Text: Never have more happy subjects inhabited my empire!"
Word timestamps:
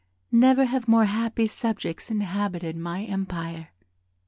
Never 0.31 0.65
have 0.65 0.87
more 0.87 1.05
happy 1.05 1.45
subjects 1.45 2.09
inhabited 2.09 2.75
my 2.75 3.03
empire!" 3.03 3.67